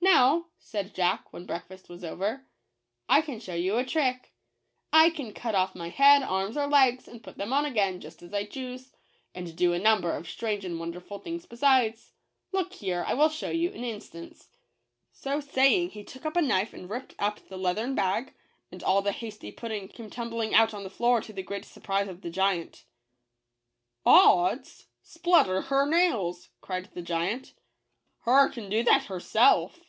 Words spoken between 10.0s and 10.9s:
ot strange and